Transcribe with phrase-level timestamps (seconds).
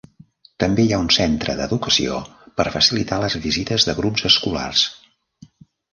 [0.61, 2.17] També hi ha un centre d'educació
[2.61, 4.87] per facilitar les visites de grups escolars.